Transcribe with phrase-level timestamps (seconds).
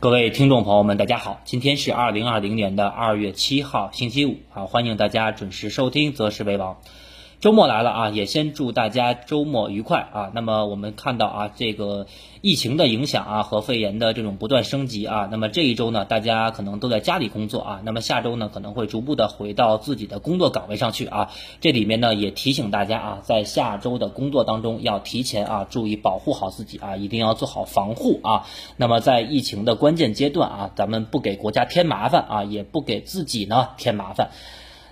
[0.00, 6.74] 各位听众朋友们，大家好，今天是二零二零年的二月七号，星期五，好，欢迎大家准时收听《择时为王》。
[7.40, 10.32] 周末来了啊，也先祝大家周末愉快啊。
[10.34, 12.08] 那么我们看到啊，这个
[12.40, 21.30] 疫情的影响啊和肺炎的这种不断升级啊，那么这一周呢，大家可能都在家里工作啊，那么下周呢可能会逐步的回到自己的工作岗位上去啊。
[21.60, 28.46] 这里面呢也提醒大家啊，在下周的工作当中要提前啊注意保护好自己啊，一定要做好防护啊。
[28.76, 34.30] 那么在疫情的关键阶段啊，咱们不给国家添麻烦啊，也不给自己呢添麻烦。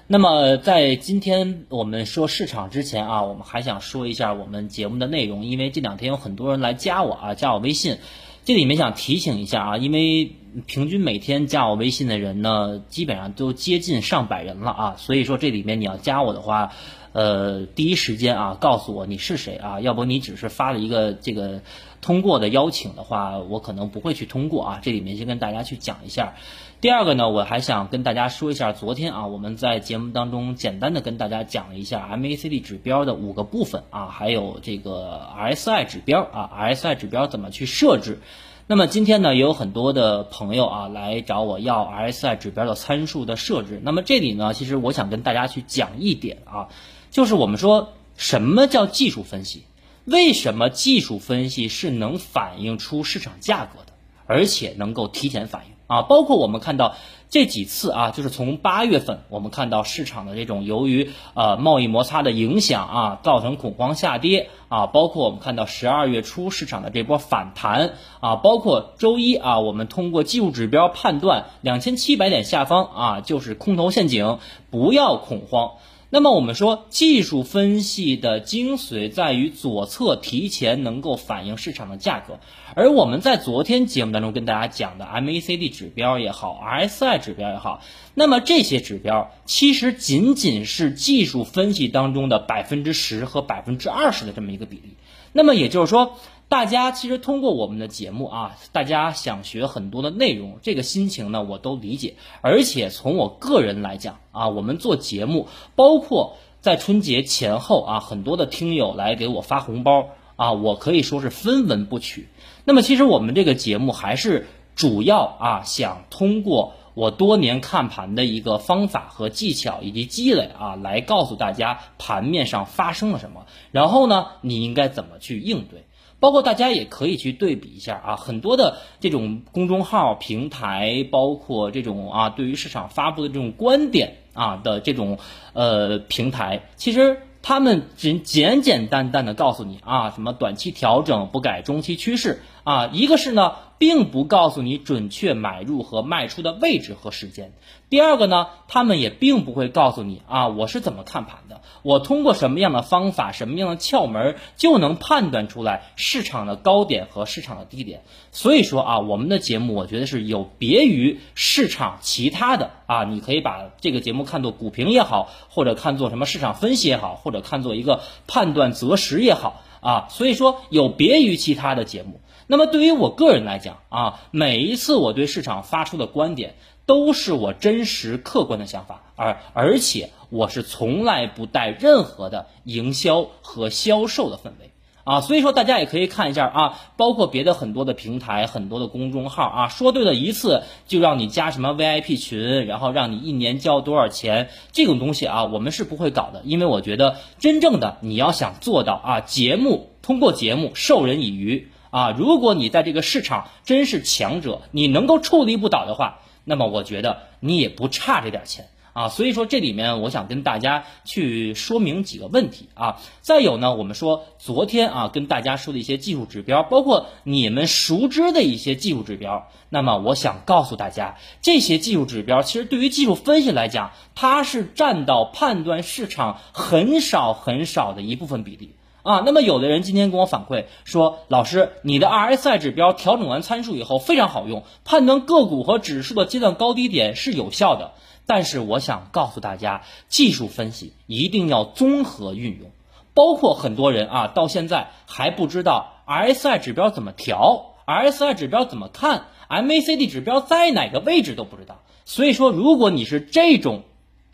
[0.08, 7.98] 那么在今天我们说市场之前啊，我们还想说一下我们节目的内容，因为这两天有很多人来加我啊，加我微信，
[8.44, 10.30] 这里面想提醒一下啊，因为
[10.66, 16.70] 平均每天加我微信的人呢，基本上都接近上百人了啊，所以说这里面你要加我的话，
[17.10, 21.62] 呃，第一时间啊告诉我你是谁啊，要不你只是发了一个这个
[22.06, 26.34] 通过的邀请的话，我可能不会去通过啊，这里面先跟大家去讲一下。
[26.80, 38.20] 第二个呢，我还想跟大家说一下，昨天啊，我们在节目当中简单的跟大家讲了一下 MACD 指标的五个部分啊，还有这个 RSI 指标啊，RSI 指标怎么去设置。
[38.68, 43.80] 那么今天呢，也有很多的朋友啊来找我要 RSI 指标的参数的设置。
[43.82, 46.68] 那么这里呢，其实我想跟大家去讲一点啊，
[47.10, 49.64] 就是我们说什么叫技术分析？
[50.06, 53.92] 为什么技术分析是能反映出市场价格的，
[54.26, 55.72] 而且能够提前反应？
[55.88, 56.96] 啊，包括我们看到
[57.28, 74.38] 这几次啊，就是从八月份，我们看到市场的这种由于呃贸易摩擦的影响啊，造成恐慌下跌啊，包括我们看到十二月初市场的这波反弹啊，包括周一啊，我们通过技术指标判断两千七百点下方啊就是空头陷阱，
[74.70, 75.72] 不要恐慌。
[76.08, 82.38] 那么我们说，技术分析的精髓在于左侧提前能够反映市场的价格，
[82.76, 87.82] 而我们在昨天节目当中跟大家讲的 MACD 指标也好，RSI 指标也好，
[88.14, 94.94] 那么这些指标其实仅仅是技术分析当中的百分之十和百分之二十的这么一个比例。
[95.32, 96.18] 那么也就是说。
[96.48, 102.14] 大家其实通过我们的节目啊，大家想学很多的内容，这个心情呢我都理解。
[102.40, 112.28] 而且从我个人来讲啊，我们做节目，包括在春节前后啊，很多的听友来给我发红包啊，我可以说是分文不取。
[112.64, 114.46] 那么其实我们这个节目还是
[114.76, 125.85] 主要啊，想通过我多年看盘的一个方法和技巧以及积累啊，来告诉大家盘面上发生了什么，然后呢，你应该怎么去应对。
[126.26, 135.20] 包括大家也可以去对比一下啊，很多的这种公众号平台，包括这种啊，对于市场发布的这种观点啊的这种
[135.52, 143.54] 呃平台，其实他们只简简单单的告诉你啊，什么短期调整不改中期趋势啊，一个是呢。
[143.78, 147.52] 并不告诉你准确买入和卖出的位置和时间。
[147.90, 158.00] 第二个呢，他们也并不会告诉你啊，我是怎么看盘的，我通过什么样的方法、什么样的窍门就能判断出来市场的高点和市场的低点。
[158.32, 170.06] 所以说啊，我们的节目我觉得是有别于市场其他的啊，你可以把这个节目看作股评也好，或者看作什么市场分析也好，或者看作一个判断择时也好啊。
[170.08, 172.20] 所以说有别于其他的节目。
[172.48, 176.54] 那么对于我个人来讲啊，每一次我对市场发出的观点，
[176.86, 184.70] 都是我真实客观的想法，而而且我是从来不带任何的营销和销售的氛围
[185.02, 201.68] 啊，所以说大家也可以看一下啊，包括别的很多的平台、很多的公众号啊，说对了一次就让你加什么 VIP 群，然后让你一年交多少钱，这种东西啊，我们是不会搞的，因为我觉得真正的你要想做到啊，节目通过节目授人以渔。
[201.96, 209.08] 啊，如果你在这个市场真是强者，你能够矗立不倒的话，那么我觉得你也不差这点钱啊。
[209.08, 213.00] 所以说这里面我想跟大家去说明几个问题啊。
[213.22, 228.75] 再有呢，我们说昨天啊跟大家说的一些技术指标，包括你们熟知的一些技术指标，那么我想告诉大家，这些技术指标其实对于技术分析来讲，它是占到判断市场很少很少的一部分比例。
[229.06, 237.92] 啊，那么有的人今天跟我反馈说，老师，你的 RSI 指标调整完参数以后非常好用，判断个股和指数的阶段高低点是有效的。
[238.26, 242.72] 但是我想告诉大家，技术分析一定要综合运用，
[243.14, 251.80] 包括很多人啊，到现在还不知道 RSI 指标怎么调，RSI 指标怎么看，MACD 指标在哪个位置都不知道。
[252.04, 253.84] 所以说，如果你是这种。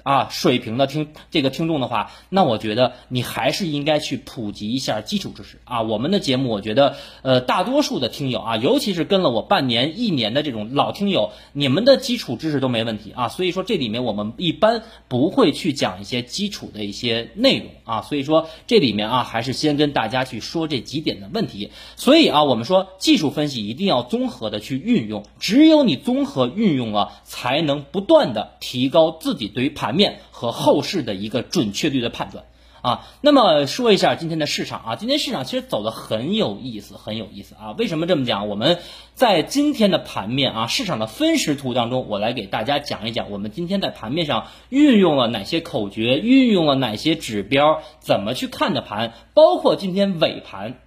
[0.02, 5.82] 啊水平的听这个听众的话，那我觉得你还是应该去普及一下基础知识啊。
[5.82, 13.28] 我们的节目，我觉得呃大多数的听友啊，尤其是跟了我半年、一年的这种老听友，你们的基础知识都没问题啊。
[13.28, 18.02] 所以说这里面我们一般不会去讲一些基础的一些内容啊。
[18.02, 21.70] 所以说这里面啊，还是先跟大家去说这几点的问题。
[21.96, 32.44] 所以啊，我们说技术分析一定要综合的去运用，只有你综合运用了，才能不断的提高自己对于盘面和后市的一个准确率的判断
[32.82, 37.70] 啊，那么说一下今天的市场啊，今天市场其实走的很有意思，很有意思啊。
[37.78, 38.48] 为什么这么讲？
[38.48, 38.80] 我们
[39.14, 50.80] 在今天的盘面啊，市场的分时图当中，我来给大家讲一讲，我们今天在盘面上运用了哪些口诀，运用了哪些指标，怎么去看的盘，包括今天尾盘。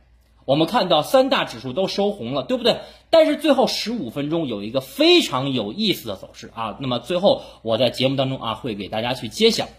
[0.44, 2.78] 我们看到三大指数都收红了，对不对？
[3.16, 6.76] 但是最后十五分钟有一个非常有意思的走势啊。
[6.82, 9.70] 那么最后我在节目当中啊会给大家去揭晓。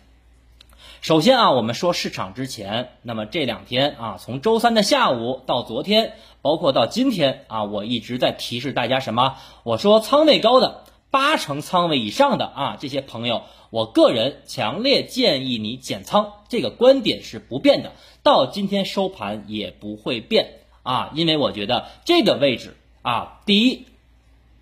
[1.03, 9.37] 首先啊，我们说市场之前，那么这两天啊，从周三的下午到昨天，包括到今天啊，我一直在提示大家什么？
[9.65, 13.43] 我说仓位高的八成仓位以上的啊，这些朋友。
[13.69, 17.93] 我个人强烈建议你减仓，这个观点是不变的，
[18.23, 22.75] 到今天收盘也不会变啊，因为我觉得这个位置
[23.07, 23.85] 啊，第一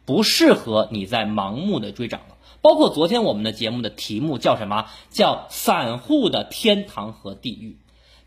[0.04, 2.36] 不适合你在盲目的追涨了。
[2.60, 4.84] 包括昨天我们的节目的题目叫什么？
[5.08, 7.78] 叫散户的天堂和地狱，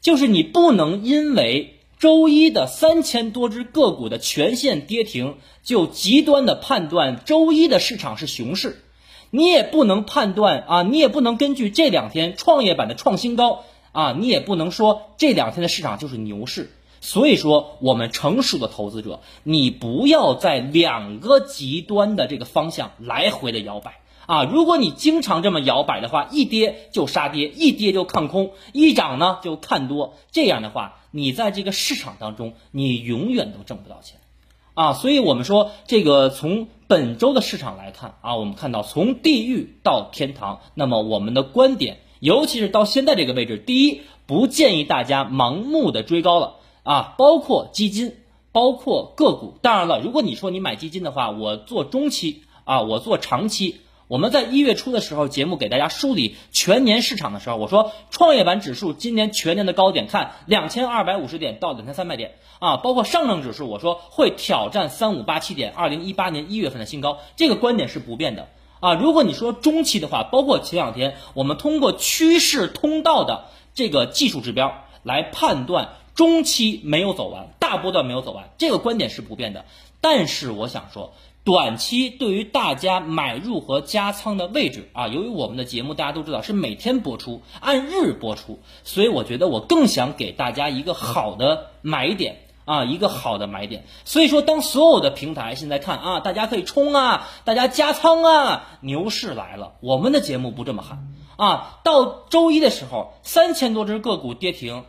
[0.01, 8.81] 就是你不能因为周一的三千多只个股的全线跌停，就极端的判断周一的市场是熊市。
[9.29, 16.71] 你也不能判断啊，你也不能根据这两天创业板的创新高啊，你也不能说这两天的市场就是牛市。
[16.99, 24.43] 所以说，我们成熟的投资者，你不要在两个极端的这个方向来回的摇摆啊。
[24.43, 34.19] 如果你经常这么摇摆的话，一跌就杀跌，一跌就看空，一涨呢就看多，这样的话，你在这个市场当中，你永远都挣不到钱。
[34.73, 46.57] 啊，所以我们说这个从本周的市场来看啊，我们看到从地狱到天堂，那么我们的观点，尤其是到现在这个位置，第一，不建议大家盲目的追高了
[46.87, 48.15] 啊，包括基金，
[48.53, 49.57] 包括个股。
[49.61, 53.81] 当然了，如果你说你买基金的话，我做中期啊，我做长期。
[54.07, 68.47] 我们在一月初的时候，节目给大家梳理全年市场的时候，我说创业板指数今年全年的高点看两千二百五十点到两千三百点啊，包括上证指数，我说会挑战三五八七点，二零一八年一月份的新高，这个观点是不变的
[68.79, 68.93] 啊。
[68.93, 79.63] 如果你说中期的话，包括前两天我们通过趋势通道的这个技术指标来判断中期没有走完，大波段没有走完，这个观点是不变的。
[80.01, 81.13] 但是我想说。
[81.43, 93.85] 短期对于大家买入和加仓的位置啊，由于我们的节目大家都知道是每天播出，按日播出，所以我觉得我更想给大家一个好的买点啊，一个好的买点。
[94.03, 101.79] 所以说，当所有的平台现在看啊，大家可以冲啊，大家加仓啊，牛市来了，我们的节目不这么喊啊。
[101.85, 104.83] 到周一的时候，三千多只个股跌停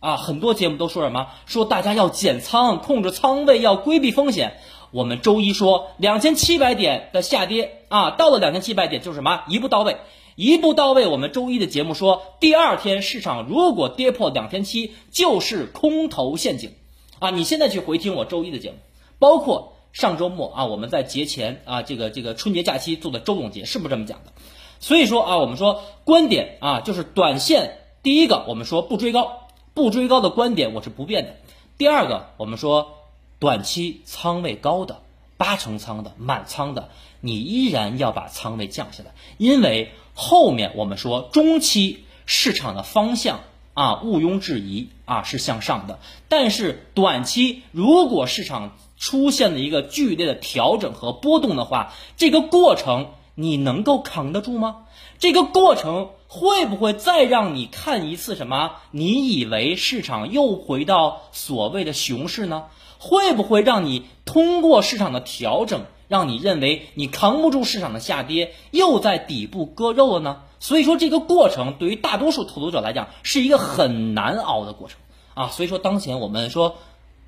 [0.00, 1.28] 啊，很多节目都说什么？
[1.46, 4.58] 说大家要减仓，控制仓位，要规避风险。
[4.90, 9.98] 我们周一说两千七百点的下跌啊，到了两千七百点就是什么一步到位，
[10.34, 11.06] 一步到位。
[11.06, 16.72] 我们周一的节目说，第二天市场如果跌破两千七，就是空头陷阱
[17.18, 17.30] 啊。
[17.30, 18.76] 你现在去回听我周一的节目，
[19.18, 24.32] 包括上周末啊，我们在节前啊，这个这个春节假期做的周总结，是不是这么讲的？
[24.80, 29.47] 所以说啊，我们说观点啊，就是短线第一个，我们说不追高，
[29.78, 31.36] 不追高的观点我是不变的。
[31.78, 32.94] 第二个，我们说。
[33.40, 35.02] 短期仓位高的
[35.36, 36.88] 八成仓的满仓的，
[37.20, 43.38] 你依然要把仓位降下来，因为后面我们说中期市场的方向
[43.74, 46.00] 啊，毋庸置疑啊是向上的。
[46.28, 54.78] 但是短期如果市场出现了一个剧烈的调整和波动的话，这个过程你能够扛得住吗？
[55.20, 58.72] 这个过程会不会再让你看一次什么？
[58.90, 62.64] 你以为市场又回到所谓的熊市呢？
[62.98, 70.38] 会不会让你通过市场的调整，让你认为你扛不住市场的下跌，又在底部割肉了呢？
[70.58, 74.98] 所以说这个过程对于大多数投资者来讲是一个很难熬的过程
[75.34, 75.46] 啊。
[75.50, 76.78] 所以说当前我们说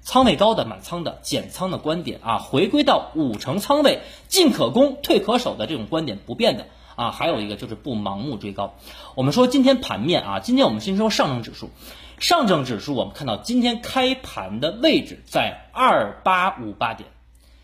[0.03, 6.67] 仓位高的满仓的减仓的观点啊，回归到五成仓位进可攻退可守的这种观点不变的
[6.97, 7.11] 啊。
[7.11, 8.75] 还有一个就是不盲目追高。
[9.15, 11.71] 我们说今天盘面啊，今天我们先说上证指数。
[12.19, 17.09] 上证指数，我们看到今天开盘的位置在二八五八点，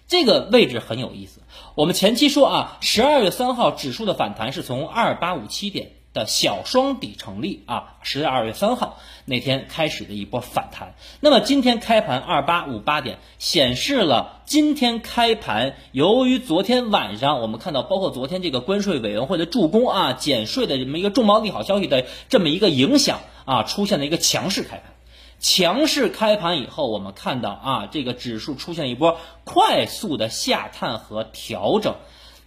[0.09, 1.43] 这个位置很有意思。
[1.75, 10.95] 我们前期说啊，十二月三号指数的反弹是从二八五七点的小双底成立啊，十月二月三号那天开始的一波反弹。
[11.21, 24.95] 那么今天开盘二八五八点，显示了今天开盘由于昨天晚上我们看到，包括昨天这个关税委员会的助攻啊，减税的这么一个重磅利好消息的这么一个影响啊，出现了一个强势开盘。
[25.39, 31.97] 强势开盘以后，我们看到啊，这个指数出现一波快速的下探和调整。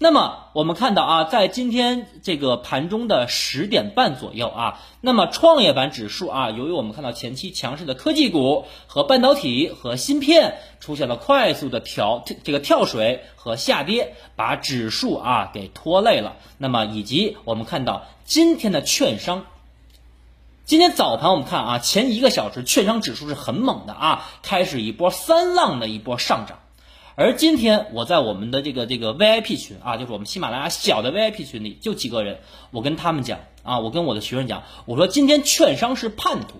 [0.01, 16.37] 那么我们看到啊，在今天这个盘中的十点半左右啊，那么创业板指数啊，由于我们看到前期强势的科技股和半导体和芯片出现了快速的调这个跳水和下跌，把指数啊给拖累了。
[16.57, 19.47] 那么以及我们看到今天的券商，
[20.63, 26.59] 今天早盘我们看啊，前一个小时券商指数是很猛的啊，开始一波三浪的一波上涨。
[27.15, 32.39] 而今天我在我们的这个这个 VIP 群啊，就是我们喜马拉雅小的 VIP 群里，就几个人，
[32.71, 36.59] 我跟他们讲啊，我跟我的学生讲，我说今天券商是叛徒。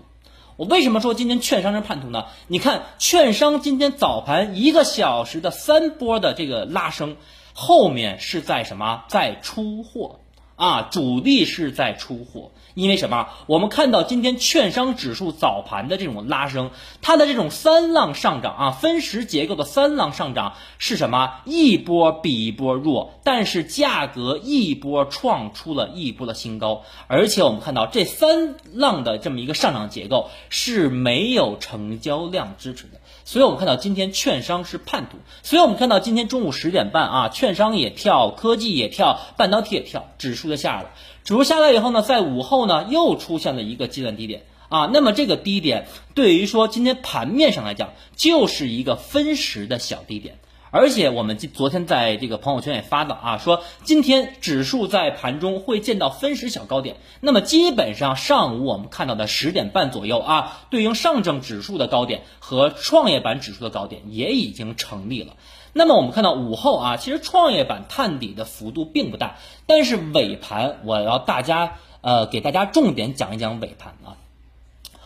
[0.56, 2.26] 我为什么说今天券商是叛徒呢？
[2.46, 7.16] 你看券商今天早盘一个小时的三波的这个拉升，
[7.54, 9.04] 后面是在什么？
[9.08, 10.20] 在出货
[10.56, 12.50] 啊，主力是在出货。
[12.74, 13.28] 因为什么？
[13.46, 16.70] 我们看到今天券商指数早盘的这种拉升，
[17.02, 21.40] 它的这种三浪上涨啊，分时结构的三浪上涨是什么？
[21.44, 40.90] 一波比一波弱，但是价格一波创出了一波的新高，而且我们看到这三浪的这么一个上涨结构是没有成交量支持的，所以我们看到今天券商是叛徒，所以我们看到今天中午十点半啊，券商也跳，科技也跳，半导体也跳，指数就下了。
[41.24, 44.42] 指数下来以后呢，在午后呢又出现了一个阶段低点。
[44.70, 50.38] 啊，那么这个低点对于说今天盘面上来讲，就是一个分时的小低点，
[50.70, 65.34] 而且我们昨天在这个朋友圈也发了啊，说今天指数在盘中会见到分时小高点，那么基本上上午我们看到的十点半左右啊，对应上证指数的高点和创业板指数的高点也已经成立了。
[65.72, 69.36] 那么我们看到午后啊，其实创业板探底的幅度并不大，
[69.66, 74.18] 但是尾盘我要大家呃给大家重点讲一讲尾盘啊。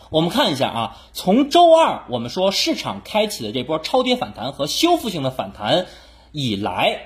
[0.09, 5.85] 我们看一下啊，从周二我们说市场开启的这波超跌反弹和修复性的反弹
[6.31, 7.01] 以来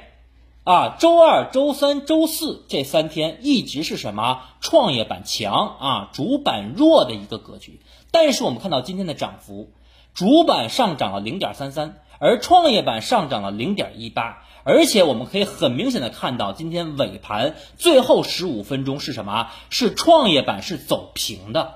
[0.64, 7.82] 啊，周二、周三、周四这三天一直是什么创业板强啊，主板弱的一个格局。
[8.12, 9.72] 但是我们看到今天的涨幅，
[10.14, 12.00] 主板上涨了零点三三。
[12.20, 19.50] 而创业板上涨了零点一八，而且我们可以很明显的看到，今天尾盘最后十五分钟是什么？
[19.70, 21.76] 是创业板是走平的。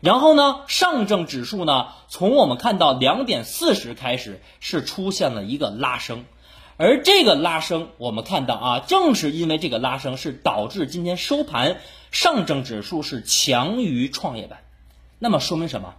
[0.00, 6.24] 然后呢，上证指数呢，从我们看到两点四十开始是出现了一个拉升，
[6.76, 11.78] 而这个拉升我们看到啊，正是因为这个拉升是导致今天收盘
[12.12, 14.60] 上证指数是强于创业板，
[15.18, 15.94] 那么说明什么？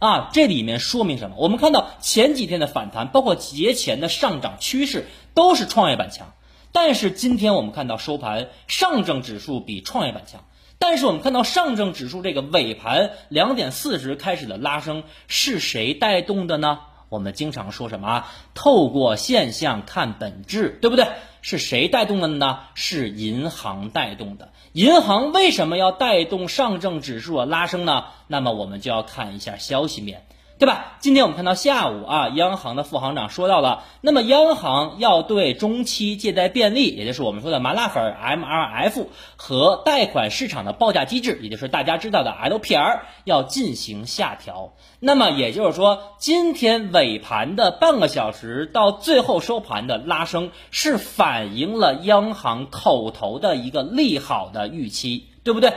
[0.00, 1.36] 啊，这里面说明什么？
[1.38, 6.32] 我们看到前几天的反弹，包括节前的上涨趋势，都是创业板强。
[6.72, 10.42] 但是今天我们看到收盘，上证指数比创业板强。
[10.78, 16.78] 但是我们看到上证指数这个尾盘两点四十开始的拉升，是谁带动的呢？
[17.10, 18.32] 我们经常说什么啊？
[18.54, 21.06] 透过现象看本质，对不对？
[21.42, 22.60] 是谁带动的呢？
[22.74, 24.52] 是银行带动的。
[24.72, 28.04] 银行为什么要带动上证指数拉升呢？
[28.28, 30.24] 那么我们就要看一下消息面。
[30.60, 30.98] 对吧？
[31.00, 44.74] 今天我们看到下午啊，央行的副行长说到了，那么央行要对中期借贷便利，也就是我们说的麻辣粉 MRF 和贷款市场的报价机制，也就是大家知道的 LPR，要进行下调。
[44.98, 55.72] 那么也就是说，今天尾盘的半个小时到最后收盘的拉升，是反映了央行口头的一个利好的预期，对不对？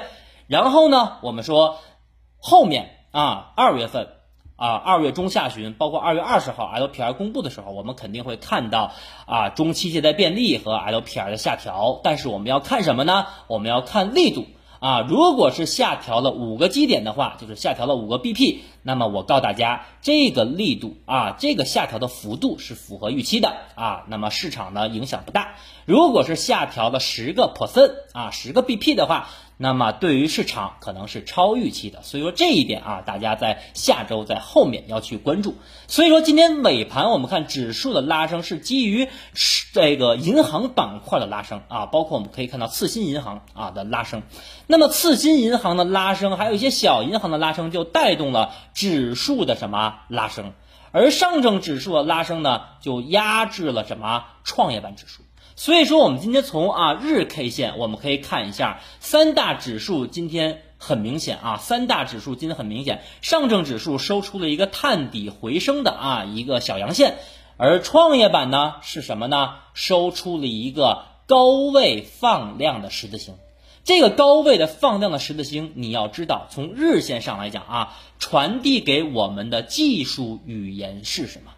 [0.47, 1.79] 然后呢，我们说
[2.37, 4.09] 后面啊，二月份。
[4.63, 8.93] 啊，二月中下旬，包括二月二十号 LPR 公布的时候，我们肯定会看到
[9.25, 11.99] 啊，中期借贷便利和 LPR 的下调。
[12.01, 13.25] 但是我们要看什么呢？
[13.47, 14.45] 我们要看力度
[14.79, 15.01] 啊。
[15.01, 24.05] 如果是下调了五个基点的话，就是下调了五个 BP，那么我告大家，这个力度啊，这个下调的幅度是符合预期的啊。
[24.07, 25.55] 那么市场呢影响不大。
[25.85, 29.27] 如果是下调了十个 percent 啊，十个 BP 的话。
[29.57, 35.55] 那么对于市场可能是超预期的，所以说这一点啊，大家在下周在后面要去关注。
[35.87, 39.07] 所以说今天尾盘我们看指数的拉升是基于
[39.71, 44.23] 这个银行板块的拉升啊，包括我们可以看到次新银行啊的拉升。
[44.67, 50.53] 那么次新银行的拉升，还有一些小银行的拉升，就带动了指数的什么拉升？
[50.91, 55.23] 而上证指数的拉升呢，就压制了什么创业板指数。
[55.55, 67.17] 所以说，我们今天从啊日 K 线，我们可以看一下三大指数今天很明显啊，三大指数今天很明显，上证指数收出了一个探底回升的啊一个小阳线，
[67.57, 69.55] 而创业板呢是什么呢？
[69.73, 73.35] 收出了一个高位放量的十字星。
[73.85, 81.52] 这个高位的放量的十字星，你要知道，从日线上来讲啊，传递给我们的技术语言是什么？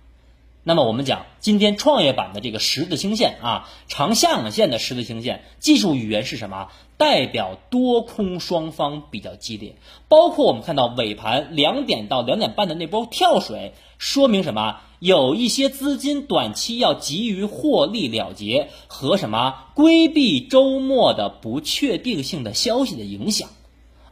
[0.67, 6.69] 那么我们讲今天创业板的这个十字星线啊，长下影线的十字星线，技术语言是什么？
[6.97, 9.75] 代表多空双方比较激烈。
[10.07, 14.79] 包括我们看到尾盘两点到两点半的那波跳水，说明什么？
[14.97, 23.49] 有一些资金短期要急于获利了结和什么规避周末的不确定性的消息的影响。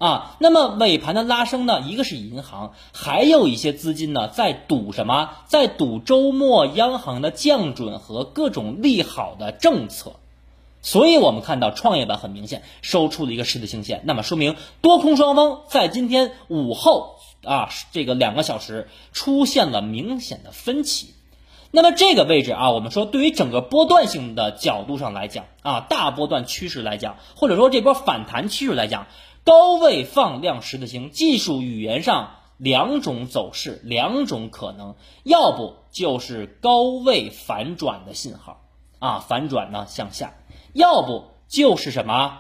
[0.04, 1.80] 啊，那么尾盘的拉升呢？
[1.80, 5.30] 一个是银行，还有一些资金呢在赌什么？
[5.46, 10.16] 在赌周末央行的降准和各种利好的政策。
[10.82, 21.14] 所以我们看到创业板很明显收出了一个十字星线，那么说明多空双方在今天午后啊这个两个小时出现了明显的分歧。
[21.72, 29.08] 那么这个位置啊，我们说对于整个波段性的角度上来讲啊，大波段趋势来讲，或者说这波反弹趋势来讲。
[29.46, 38.62] 高位放量十字星，技术语言上两种走势，两种可能，要不就是高位反转的信号
[39.00, 40.30] 啊，反转呢向下；
[40.72, 42.40] 要不就是什么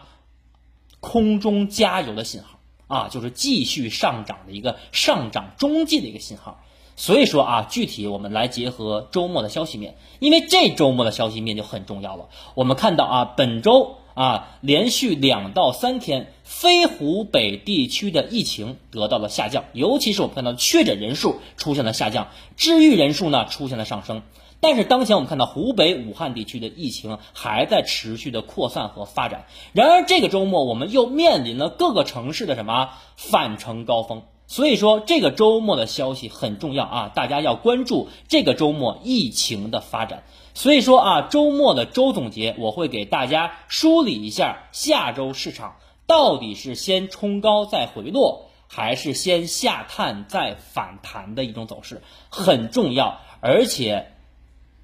[1.01, 6.61] 空中加油的信号啊，就是继续上涨的一个上涨中继的一个信号。
[6.95, 12.29] 所以说啊，具体我们来结合周末的消息面，因为这周末的消息面就很重要了。
[12.55, 13.97] 我们看到啊，本周。
[14.13, 24.21] 啊，连续两到三天，非湖北地区的疫情得到了下降，尤其是我们看到确诊人数出现了下降，治愈人数呢出现了上升。
[24.59, 29.45] 但是当前我们看到湖北武汉地区的疫情还在持续的扩散和发展。
[29.73, 34.23] 然而这个周末我们又面临了各个城市的什么返程高峰。
[34.45, 40.23] 所以说这个周末的消息很重要啊，大家要关注这个周末疫情的发展。
[40.53, 53.21] 所以说啊，周末的周总结，我会给大家梳理一下下周市场到底是先冲高再回落，还是先下探再反弹的一种走势，很重要。
[53.39, 54.11] 而且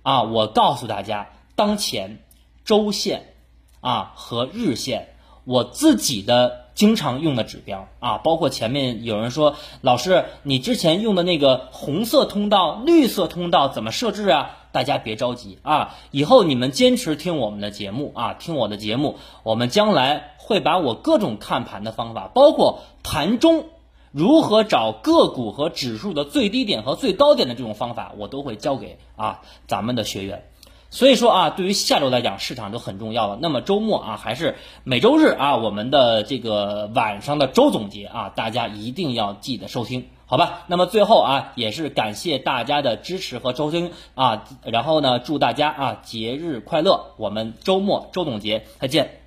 [0.02, 2.24] 啊，我告诉大家，当前
[2.65, 3.36] 周线
[3.82, 5.10] 啊和日线，
[5.43, 6.68] 我自己的。
[6.80, 14.52] 经常用的指标啊，包括前面有人说，老师，你之前用的那个红色通道、绿色通道怎么设置啊？
[14.72, 23.65] 大家别着急啊，以后你们坚持听我们的节目啊，听我的节目，我们将来会把我各种看盘的方法，包括盘中
[24.13, 30.46] 如何找个股和指数的最低点和最高点的这种方法，我都会教给啊咱们的学员。
[30.91, 33.38] 所以说啊，对于下周来讲，市场就很重要了。
[33.39, 40.63] 那么周末啊，还是每周日啊，我们的这个晚上的周总结啊，大家一定要记得收听，好吧？
[40.65, 47.13] 那么最后啊，也是感谢大家的支持和收听啊，然后呢，祝大家啊节日快乐！
[47.17, 49.18] 我们周末周总结再见。